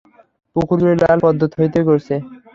পুকুর 0.55 0.77
জুড়ে 0.81 0.95
লাল 1.01 1.17
পদ্ম 1.23 1.41
থই 1.53 1.67
থই 1.73 1.83
করছে। 1.89 2.13